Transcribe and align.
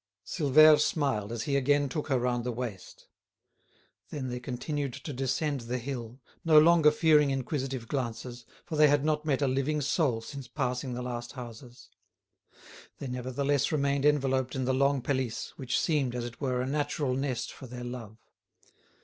Silvère 0.25 0.79
smiled 0.79 1.31
as 1.31 1.43
he 1.43 1.55
again 1.55 1.87
took 1.87 2.07
her 2.07 2.17
round 2.17 2.43
the 2.43 2.51
waist. 2.51 3.05
Then 4.09 4.29
they 4.29 4.39
continued 4.39 4.93
to 4.93 5.13
descend 5.13 5.61
the 5.61 5.77
hill, 5.77 6.19
no 6.43 6.57
longer 6.57 6.89
fearing 6.89 7.29
inquisitive 7.29 7.87
glances, 7.87 8.43
for 8.65 8.77
they 8.77 8.87
had 8.87 9.05
not 9.05 9.25
met 9.25 9.43
a 9.43 9.47
living 9.47 9.79
soul 9.79 10.21
since 10.21 10.47
passing 10.47 10.95
the 10.95 11.03
last 11.03 11.33
houses. 11.33 11.91
They 12.97 13.05
nevertheless 13.09 13.71
remained 13.71 14.07
enveloped 14.07 14.55
in 14.55 14.65
the 14.65 14.73
long 14.73 15.03
pelisse, 15.03 15.53
which 15.55 15.79
seemed, 15.79 16.15
as 16.15 16.25
it 16.25 16.41
were, 16.41 16.61
a 16.61 16.65
natural 16.67 17.13
nest 17.13 17.53
for 17.53 17.67
their 17.67 17.83
love. 17.83 18.17